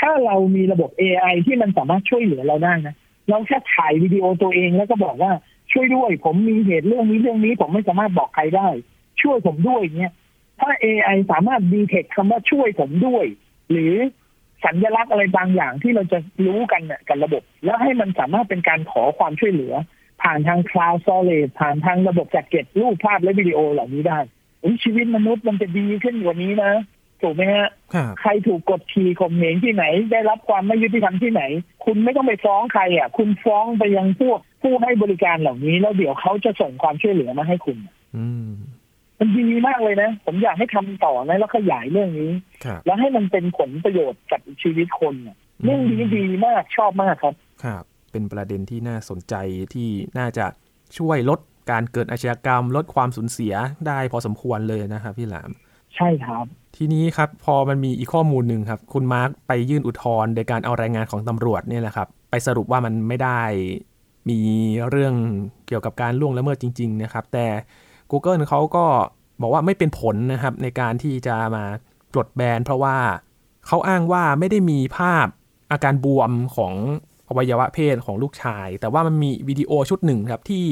[0.00, 2.94] ถ้าเรามีระบบ AI ที่มันสามารถช่วยเหลือเราได้นะ
[3.30, 5.32] เราแค่ถ่ายวิดีโอตัวเองแล้วก็บอกว่า
[5.72, 8.68] ช่วยด้วย ผมมีเหตุเรื่องนี้เรื่องนี้ ผมไม่สามารถบอกใครได้
[9.22, 10.12] ช่วยผมด้วยเนี่ย
[10.60, 13.24] ถ้า AI สามารถดีเทคคำว่าช่วยผมด้วย
[13.70, 13.94] หรือ
[14.66, 19.74] สัญลักษณ์อะไรบางอย่างที่เราจะรู้กันเนี่ยกับระบบ แล้วให้มันสามารถเป็นการขอความช่วยเหลือ
[20.22, 24.18] ผ่านทาง cloud storage ผ่านทางระบบจัดเก็บรูปภาพและวิดีโอเหล่านี้ได้
[24.64, 26.72] อุ๊ยชีวิตมนุษย์มันจะดีขึ้นกว่านี้นะ
[27.22, 31.42] ถูกไหมฮะครับใครถูกกดขี่ข่มเหงที่ไหน ได้รับความไม่ยุติธรรมที่ไหน
[31.84, 37.78] คุณไม่ต้องไปฟ้องใครอะ คุณฟ้องไปยังพวกผู้ให้บริการเหล่านี้ แล้วเดี๋ยวเขาจะส่งความช่วยเหลือมาให้คุณ
[38.16, 38.50] อืม
[39.18, 42.30] มันดีมากเลยนะ ผมอยากให้ทำต่อนะแล้วขยายเรื่องนี้
[42.64, 49.34] ครับแล้วให้มันเป็นผลประโยชน์กับชีวิตคนน่ะเรื่องนี้ดีมากชอบมากครับ ครับ เป็นประเด็นที่น่าสนใจ
[49.74, 50.46] ที่น่าจะ
[50.98, 53.54] ช่วยลดการเกิดอาชญากรรม ลดความสูญเสีย
[53.86, 55.50] ได้พอสมควรเลยนะครับพี่หลาม
[55.96, 56.44] ใช่ครับ
[56.76, 63.40] ทีนี้ครับพอมันมีอีกข้อมูลหนึ่งครับ คุณมาร์คไปยื่นอุทธรณ์โดยการเอารายงานของตำรวจเนี่ยแหละครับ ไปสรุปว่ามันไม่ได้
[64.30, 64.38] มี
[64.90, 65.14] เรื่อง
[65.66, 67.46] เกี่ยวกับการล่วงละเมิดจริง ๆ นะครับ แต่
[68.10, 68.84] Google เขาก็
[69.40, 71.64] บอกว่าไม่เป็นผลนะครับในการที่จะมา
[72.12, 72.96] ปลดแบนเพราะว่า
[73.66, 75.26] เขาอ้างว่าไม่ได้มีภาพ
[75.72, 76.74] อาการบวมของ
[77.28, 80.66] อวัยวะเพศของลูกชาย แต่ว่ามันมีวิดีโอชุดหนึ่งครับที่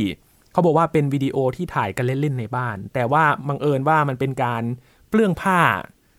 [0.53, 4.63] เขาบอกว่าเป็นวิดีโอที่ถ่ายกันเล่นๆในบ้าน แต่ว่าบังเอิญว่ามันเป็นการ
[5.09, 5.61] เปลื้องผ้า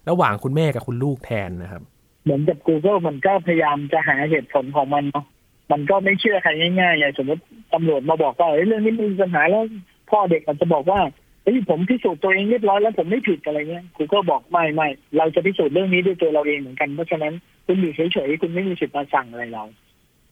[0.10, 1.82] ระหว่างคุณแม่กับคุณลูกแทนนะครับ
[2.23, 5.25] เหมือนกับ Google มันก็พยายามจะหาเหตุผลของมันเนาะ
[5.71, 7.41] มันก็ไม่เชื่อใครง่ายๆอย่างสมมติ
[7.73, 9.63] ตำรวจมาบอกว่าเฮ้ยเรื่องนี้มีปัญหาแล้ว
[10.09, 10.99] พ่อเด็กอาจจะบอกว่า
[11.43, 14.87] เฮ้ยผมพิสูจน์ตัวเองเรียบร้อยแล้วผมไม่ผิดอะไรเงี้ย Google บอกไม่ไม่
[15.17, 17.33] เราจะพิสูจน์เรื่องนี้ด้วยตัวเราเองเหมือนกันเพราะฉะนั้น
[17.65, 19.63] คุณอยู่เฉยๆคุณไม่มีสิทธิ์มาสั่งอะไรเรา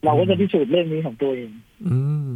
[0.04, 1.50] เราก็จะพิสูจน์เรื่องนี้ของตัวเอง
[1.88, 2.28] อืม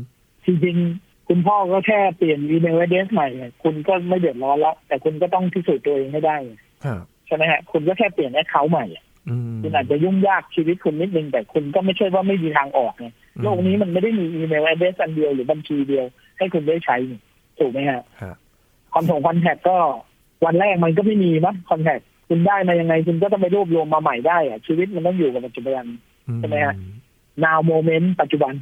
[0.46, 6.36] จริงๆคุณพ่อก็แค่เปลี่ยนอีเมล address ใหม่อะคุณก็ไม่เดือดร้อนแล้วแต่คุณก็ต้องพิสูจน์ตัวเองให้ได้
[6.84, 13.06] ครับใช่ไหมฮะคุณก็แค่เปลี่ยนแอคเคาท์ใหม่อะอืมคุณอาจจะยุ่งยากชีวิตคุณนิดนึงแต่คุณก็ไม่ใช่ว่าไม่มีทางออกไง
[13.42, 16.04] โลกนี้มันไม่ได้มีอีเมล address อันเดียวหรือบัญชีเดียว
[16.38, 17.20] ให้คุณได้ใช้นี่
[17.60, 18.36] ถูกไหมฮะครับ
[18.92, 19.76] คอนโทรคอนแทคก็
[20.44, 25.84] วันแรกมันก็ไม่มีมั้คอนแทคคุณได้มายังไง คุณก็ต้องไปรวบรวมมาใหม่ได้อะชีวิตมันต้องอยู่กับปัจจุบัน
[26.38, 26.74] ใช่ไหมฮะ
[27.44, 28.52] now moment ปัจจุบัน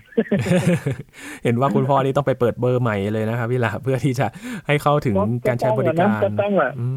[1.44, 4.26] เห็นว่าคุณพ่อนี่ต้องไปเปิดเบอร์ใหม่เลยนะครับพี่หลาเพื่อที่จะ
[4.66, 5.16] ให้เข้าถึง
[5.48, 6.88] การใช้บริการก็ต้องอะอื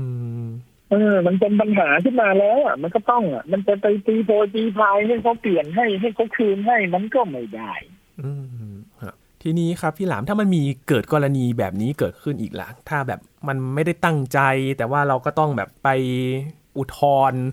[0.43, 0.45] ม
[0.89, 7.73] เออ มันเป็นปัญหาขึ้นมาแล้วอะ มันก็ต้องอะ มันจะไปตีโพยตีพายให้เขาเปลี่ยนให้ให้เขาคืนให้มันก็ไม่ได้
[8.21, 8.68] อืมครับ
[9.43, 14.39] ทีนี้ครับพี่หลามถ้ามันมีเกิดกรณีแบบนี้เกิดขึ้นอีกล่ะถ้าแบบมันไม่ได้ตั้งใจ
[14.77, 15.89] แต่ว่าเราก็ต้องแบบไป
[16.77, 16.99] อุทธ
[17.31, 17.43] รณ์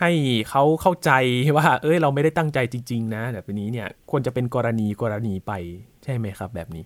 [0.00, 0.10] ให้
[0.50, 1.10] เขาเข้าใจ
[1.56, 5.52] ว่า เอ้ยเราไม่ได้ตั้งใจจริง ๆ นะแบบนี้เนี่ยควรจะเป็นกรณีกรณีไป
[6.04, 6.84] ใช่ไหมครับ แบบนี้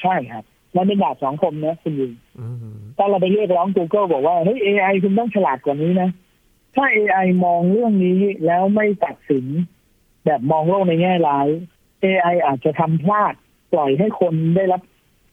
[0.00, 0.44] ใช่ครับ
[0.76, 6.08] มันเป็นดาบสองคมนะคุณยิงอืมถ้าเราไปเรียกร้อง Google บอกว่าเฮ้ย AI คุณต้องฉลาดกว่านี้นะ
[6.74, 9.46] ถ้า AI มองเรื่องนี้แล้วไม่ตัดสิน
[10.24, 11.48] แบบมองโลกในแง่ร้าย
[12.04, 13.34] AI อาจจะทำพลาด
[13.74, 14.82] ปล่อยให้คนได้รับ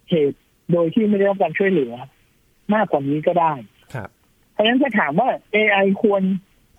[0.09, 0.39] เหตุ
[0.71, 1.93] โดยที่ไม่ได้รับการช่วยเหลือ
[2.73, 3.53] มากกว่านี้ก็ได้
[3.93, 4.09] ครับ
[4.53, 6.23] เพราะฉะนั้นถ้าถามว่า AI ควร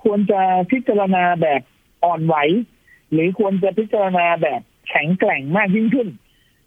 [0.03, 1.61] ควรจะพิจารณาแบบ
[2.05, 2.37] อ่อนไหว
[3.13, 6.09] หรือควรจะพิจารณาแบบแข็งแกร่งมากยิ่งขึ้น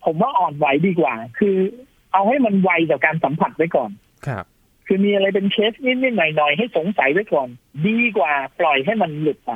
[0.06, 1.56] ผมว่าอ่อนไหวดีกว่า คือ
[2.14, 3.92] เอาให้มันไวต่อการสัมผัสไว้ก่อน
[4.28, 4.46] ครับ
[4.88, 7.48] คือมีอะไรเป็นเคสนิดๆหน่อยๆให้สงสัยไว้ก่อน
[7.88, 9.52] ดีกว่าปล่อยให้มันหลุดไป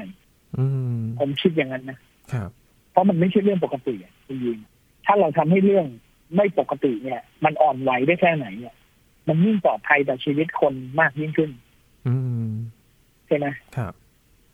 [0.57, 0.65] อื
[0.97, 1.97] มผมคิดอย่างนั้นนะ
[2.33, 2.49] ครับ
[2.91, 4.78] เพราะมันไม่ใช่เรื่องปกติอะจริงๆ
[5.11, 5.85] ถ้าเราทำให้เรื่อง
[6.35, 8.75] ไม่ปกติเนี่ย มันอ่อนไหวได้แค่ไหนเนี่ย
[9.27, 11.51] มันยิ่งปลอดภัยต่อชีวิตคนมากยิ่งขึ้น
[12.07, 12.15] อื
[12.49, 12.51] ม
[13.27, 13.93] ใช่ไหมครับ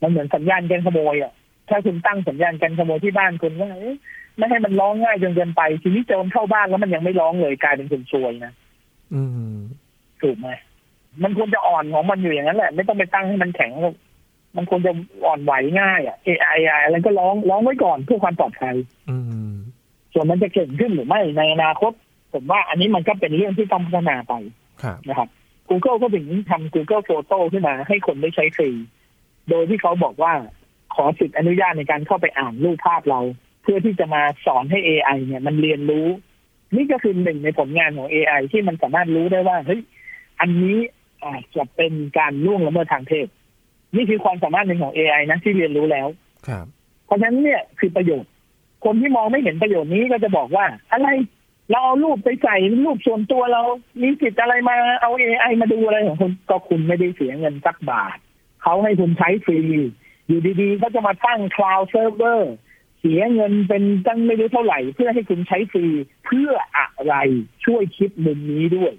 [0.02, 1.32] มันเหมือนสัญญาณการขโมยอะ
[1.68, 3.96] ถ้าคุณตั้งสัญญาณการขโมยที่บ้านคุณว่าเอ๊ะ
[4.36, 8.52] ไม่ให้มันร้องง่ายจนเกินไป ทีนี้โจรเข้าบ้านแล้วมันยังไม่ร้องเลยกลายเป็นคนซวยนะ
[9.14, 9.56] อืม
[10.22, 10.48] ถูกไหม
[11.22, 13.94] มันควรจะอ่อนของมันอยู่อย่างนั้นแหละ ไม่ต้องไปตั้งให้มันแข็งหรอก
[14.56, 14.92] มันควรจะ
[15.26, 18.76] อ่อนไหวง่ายอะ AI อะไรก็ร้องร้องไว้ก่อนเพื่อความปลอดภัย
[19.10, 19.45] อืม
[20.18, 21.92] ส่วนมันจะเก่งขึ้นหรือไม่ในอนาคต
[22.32, 24.34] ผมว่าอันนี้มันก็เป็นเรื่องที่ต้องพัฒนาไป
[24.82, 25.28] ครับนะครับ
[25.68, 28.70] Google ก็ถึงทำ Google Photo ขึ้นมาให้คนได้ใช้ฟรี
[29.50, 30.32] โดยที่เขาบอกว่า
[30.94, 33.20] ขอสิทธิอนุญาตในการเข้าไปอ่านรูปภาพเรา
[33.62, 36.06] เพื่อที่จะมาสอนให้ AI เนี่ย มันเรียนรู้
[36.76, 39.80] นี่ก็คือหนึ่งในผลงานของ AI ที่มันสามารถรู้ได้ว่าเฮ้ย
[40.40, 40.78] อันนี้
[41.24, 43.28] อาจจะเป็นการล่วงละเมิดทางเพศ
[43.96, 46.08] นี่คือความสามารถหนึ่งของ AI นะที่เรียนรู้แล้ว
[46.48, 46.66] ครับ
[47.06, 48.32] เพราะฉะนั้นเนี่ยคือประโยชน์
[48.86, 51.08] คนที่มองไม่เห็นประโยชน์นี้ก็จะบอกว่า อะไร
[51.70, 53.62] เราเอารูปไปใส่รูปส่วนตัวเรา
[54.02, 58.16] มีสิทธิ์อะไรมาเอา AI มาดูอะไรของคุณก็คุณไม่ได้เสียเงินสักบาท
[58.62, 59.58] เขาให้คุณใช้ฟรี
[60.26, 62.54] อยู่ดีๆเขาจะมาตั้ง cloud server เวอร์
[63.00, 65.86] เสียเงินเป็นตั้งไม่รู้เท่าไหร่ เพื่อให้คุณใช้ฟรี
[66.26, 67.14] เพื่ออะไร
[67.64, 68.92] ช่วยคิดมุมนี้ด้วย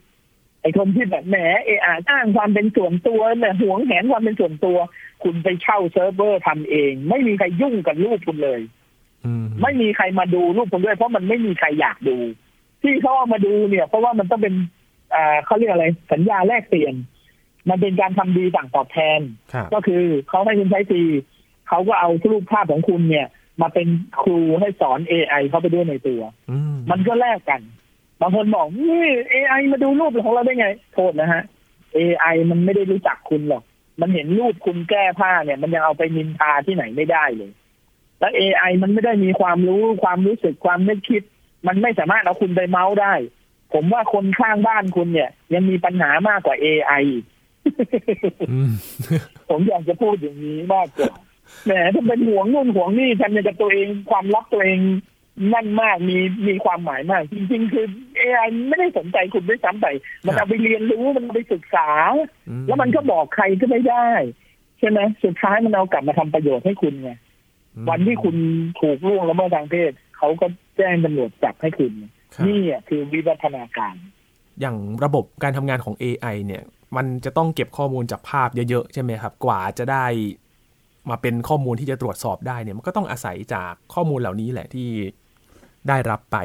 [0.61, 4.77] ไอ้คนที่แบบแหมเออาอ้างความเป็นส่วนตัวเนี่หวงแหนความเป็นส่วนตัว
[5.23, 8.61] คุณไปเช่าเซิร์ฟเวอร์ทำเอง ไม่มีใครยุ่งกับรูปคุณเลย
[9.61, 12.17] ไม่มีใครมาดูรูปคุณด้วยเพราะมันไม่มีใครอยากดู
[12.81, 14.53] ที่เขาเอามาดูเนี่ย เพราะว่ามันต้องเป็น
[15.15, 16.93] อ่าเขาเรียกอะไร สัญญาแลกเปลี่ยน
[17.69, 19.19] มันเป็นการทำดีต่างตอบแทน
[19.53, 21.03] ครับก็คือเขาให้คุณใช้ฟรี
[21.69, 23.27] เขาก็เอารูปภาพของคุณเนี่ย
[23.61, 23.87] มาเป็น
[24.23, 27.61] ครูให้สอน AI เข้าไปด้วยในตัวอืมมันก็แลกกัน
[28.21, 31.43] บางคนบอกนี่ AI มาดูรูปของเราได้ไง โทษนะฮะ
[31.97, 33.63] AI มันไม่ได้รู้จักคุณหรอก
[34.01, 37.51] มันเห็นรูปคุณแก้ผ้าเนี่ย มันยังเอาไปนินทาที่ไหนไม่ได้เลย
[38.19, 41.23] แล้ว AI มันไม่ได้มีความรู้ความรู้สึกความนึกคิด
[41.67, 43.13] มันไม่สามารถเอาคุณไปเมาส์ได้
[43.73, 47.25] ผมว่าคนข้างบ้านคุณเนี่ย ยังมีปัญหามากกว่า AI อีก
[48.51, 48.71] อืม
[49.49, 51.13] ผมอยากจะพูดอย่างนี้มากกว่า
[51.65, 54.79] แหมถ้าเป็นห่วงนู่นห่วงนี่ทำอย่างกับตัวเองความลับตัวเอง
[55.53, 57.85] นั่นมากมีมีความหมายมาก จริง ๆ คือ
[58.19, 59.87] AI ไม่ได้สนใจคุณด้วยซ้ำไป
[60.25, 61.89] มันเอาไปเรียนรู้มันเอาไปศึกษา
[62.49, 64.09] อืแล้วมันก็บอกใครก็ไม่ได้
[64.79, 67.26] ใช่ไหมสุดท้ายมันเอากลับมาทำประโยชน์ให้คุณไงอืม
[67.89, 68.35] วันที่คุณ
[68.81, 70.45] ถูกล่วงละเมิดทางเพศเขาก็
[70.77, 71.91] แจ้งตำรวจจับให้คุณ
[72.35, 73.95] ครับนี่อะคือวิวัฒนาการ
[74.59, 76.63] อย่างระบบการทำงานของ AI เนี่ย
[76.97, 80.05] มันจะต้องเก็บข้อมูลจากภาพเยอะๆ ใช่ไหมครับ กว่าจะได้
[81.09, 84.87] มาเป็นข้อมูลที่จะตรวจสอบได้เนี่ย มันก็ต้องอาศัยจากข้อมูลเหล่านี้แหละที่
[85.87, 86.37] ได้รับไป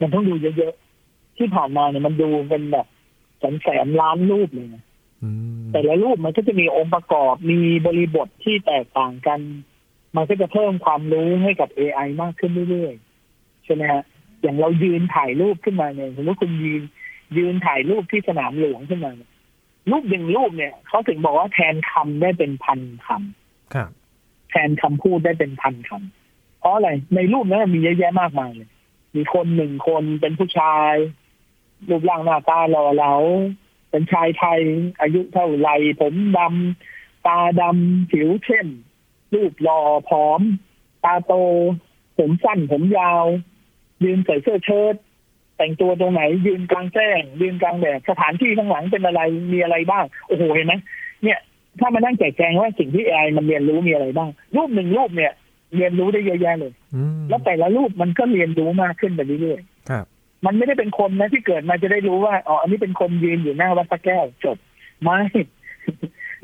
[0.00, 2.86] มันต้องดูเยอะๆ ที่ผ่านมาเนี่ยมันดูเป็นแบบ
[3.38, 4.84] แสนแสนล้านรูปเลยนะ
[5.22, 9.40] อืมแต่ละรูปมันก็จะมีองค์ประกอบมีบริบทที่แตกต่างกัน
[10.16, 14.02] มันก็จะเพิ่มความรู้ให้กับ AI มากขึ้นเรื่อยๆใช่ไหมฮะ
[14.42, 16.82] อย่างเรายืนถ่ายรูปขึ้นมาเนี่ยสมมติคุณยืน
[17.36, 19.30] ยืนถ่ายรูปที่สนามหลวงขึ้นมาเนี่ย
[19.90, 23.90] รูปหนึ่งรูปเนี่ยเขาถึงบอกว่าแทนคำได้เป็นพันคำครับ
[24.50, 28.70] แทนคำพูดได้เป็นพันคำเพราะอะไรในรูปนั้นมีเยอะแยะมากมายเลย
[29.16, 30.92] มีคนหนึ่งคนเป็นผู้ชาย
[31.88, 33.14] รูปร่างหน้าตาหล่อเหลา
[33.90, 34.60] เป็นชายไทย
[35.00, 38.68] อายุเท่าไหรผมดำตาดำผิวเข้ม
[39.34, 40.40] รูปหล่อผอม
[41.04, 41.32] ตาโต
[42.18, 43.24] ผมสั้นผมยาว
[44.04, 44.94] ยืนใส่เสื้อเชิ้ต
[45.56, 49.20] แต่งตัวตรงไหน ยืนกลางแจ้ง ยืนกลางแดดสถานที่ข้างหลังเป็นอะไร
[49.52, 50.74] มีอะไรบ้าง โอ้โหเห็นไหม
[51.24, 51.38] เนี่ย
[51.80, 55.32] ถ้ามานั่งแจกแจงว่าสิ่งที่ AI มันเรียนรู้มีอะไรบ้าง รูปหนึ่งรูปเนี่ย
[55.76, 59.60] เรียนรู้ได้เยอะแยะเลยอืมแล้วแต่ละรูปมันก็เรียนรู้มากขึ้นไปเรื่อย
[59.90, 64.56] ครับๆมันไม่ได้เป็นคนนะที่เกิดมาจะได้รู้ว่าอ๋ออันนี้เป็นคนยืนอยู่หน้าวัดพระแก้วจบ
[65.02, 65.18] ไม่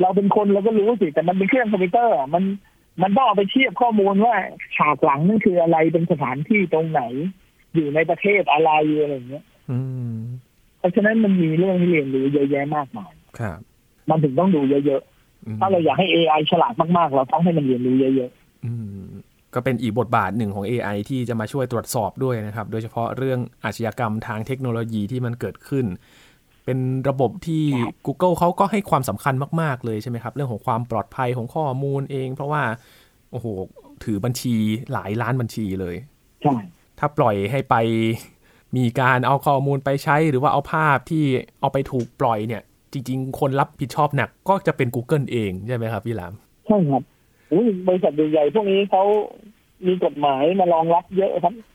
[0.01, 2.45] เราเป็นคนเราก็รู้สิแต่มันเป็นเครื่องคอมพิวเตอร์อะมัน
[3.03, 4.35] มันต้องเอาไปเทียบข้อมูลว่า
[4.77, 7.03] ฉากหลังนั่นคืออะไรเป็นสถานที่ตรงไหน
[7.75, 9.79] อยู่ในประเทศอะไรอะไรอย่างเงี้ยอื
[10.15, 10.17] ม
[10.79, 13.59] เพราะฉะนั้นมันมีเรื่องที่เรียนรู้เยอะแยะมากมายครับ
[14.11, 15.03] มันถึงต้องดูเยอะ
[15.47, 18.31] อืมๆถ้าเราอยากให้ AI ฉลาดมากๆ เราต้องให้มันเรียนรู้เยอะ
[18.67, 19.05] อืม
[19.55, 25.87] ก็เป็นอีกบทบาทหนึ่งของ AI ที่จะมาช่วยตรวจสอบด้วยนะครับ โดยเฉพาะเรื่องอาชญากรรมทางเทคโนโลยีที่มันเกิดขึ้น
[26.65, 27.65] เป็นระบบที่
[28.07, 32.63] Google เขาก็ให้ความสำคัญมาก ๆ เลยใช่ไหมครับ เรื่องของความปลอดภัยของข้อมูลเอง เพราะว่า
[33.31, 33.47] โอ้โห
[34.05, 34.55] ถือบัญชี
[34.93, 36.55] หลายล้านบัญชีเลยๆใช่
[36.99, 37.75] ถ้าปล่อยให้ไป
[38.77, 41.25] มีการเอาข้อมูลไปใช้ หรือว่าเอาภาพที่
[41.61, 46.33] เอาไปถูกปล่อยเนี่ย จริง ๆ คนรับผิดชอบหนักก็จะเป็น Google เองใช่ไหมครับพี่หลาม
[46.67, 47.03] ใช่ครับ
[47.53, 49.03] อุ้ยบริษัทใหญ่ๆพวกนี้เขา
[49.87, 51.74] มีกฎหมายมารองรับเยอะครับอืม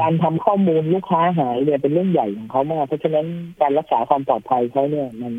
[0.00, 3.26] การทำข้อมูลลูกค้าหายเนี่ยเป็นเรื่องใหญ่ของเขามากเพราะฉะนั้น
[3.60, 5.32] การรักษาความปลอดภัยเขาเนี่ย มัน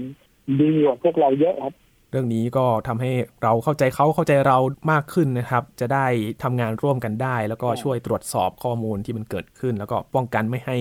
[0.59, 1.73] ดีกว่าพวกเราเยอะครับ
[2.11, 3.11] เรื่องนี้ก็ทำให้
[3.43, 4.57] เราเข้าใจเขาเข้าใจเรา
[4.91, 6.05] มากขึ้นนะครับ จะได้
[6.43, 10.77] ทำงานร่วมกันได้ แล้วก็ครับช่วยตรวจสอบข้อมูลที่มันเกิดขึ้น แล้วก็ป้องกันไม่ให้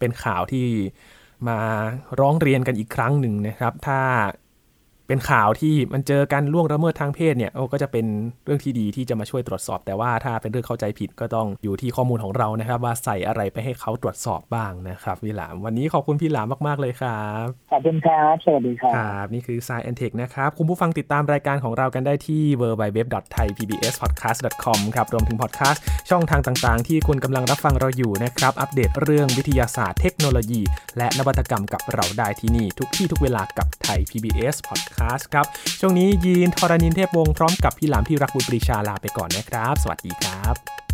[0.00, 0.66] เป็นข่าวที่
[1.48, 1.58] มา
[2.20, 4.00] ร้องเรียนกันอีกครั้งหนึ่งนะครับ ถ้า
[5.12, 8.06] เป็นข่าวที่มันเจอการล่วงละเมิดทางเพศเนี่ยโอ้ก็จะเป็น
[8.44, 30.62] เรื่องที่ดีที่จะมาช่วยตรวจสอบ แต่ว่าถ้าเป็นเรื่องเข้าใจผิดก็ต้องอยู่ที่ข้อมูลของเรานะครับ ว่าใส่อะไรไปให้เขาตรวจสอบบ้างนะครับพี่หลาม วันนี้ขอบคุณพี่หลามมาก ๆ เลยครับขอบคุณครับสวัสดีครับครับนี่คือ Science and Tech นะครับ คุณผู้ฟังติดตามรายการของเรากันได้ที่ www.thaipbspodcast.com ครับรวมถึงพอดแคสต์ช่องทางต่างๆ ที่คุณกำลังรับฟังเราอยู่นะครับอัปเดตเรื่องวิทยาศาสตร์เทคโนโลยี
[30.98, 35.01] และนวัตกรรมกับเราได้ที่นี่ทุกที่ทุกเวลากับไทย PBS Podcast
[35.32, 35.46] ครับ
[35.80, 40.91] ช่วงนี้ยีนทรณินเทพวงศ์พร้อมกับพี่หลามที่รักบุญปรีชาลาไปก่อนนะครับ สวัสดีครับ